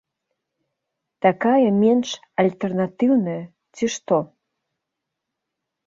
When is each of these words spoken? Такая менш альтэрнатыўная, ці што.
Такая 1.25 1.67
менш 1.83 2.09
альтэрнатыўная, 2.45 3.39
ці 3.75 3.85
што. 3.97 4.15